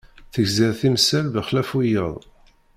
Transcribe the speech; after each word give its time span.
Tegziḍ 0.33 0.73
timsal 0.79 1.25
bexlaf 1.33 1.69
wiyaḍ. 1.75 2.15